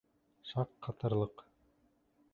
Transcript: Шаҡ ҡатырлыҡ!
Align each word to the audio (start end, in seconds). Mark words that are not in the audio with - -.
Шаҡ 0.51 0.71
ҡатырлыҡ! 0.87 1.47